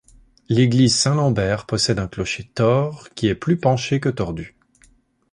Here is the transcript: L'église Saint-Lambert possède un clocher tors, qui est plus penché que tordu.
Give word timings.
L'église 0.49 0.95
Saint-Lambert 0.95 1.67
possède 1.67 1.99
un 1.99 2.07
clocher 2.07 2.49
tors, 2.55 3.09
qui 3.11 3.27
est 3.27 3.35
plus 3.35 3.57
penché 3.57 3.99
que 3.99 4.09
tordu. 4.09 4.57